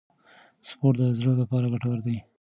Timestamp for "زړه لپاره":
1.17-1.71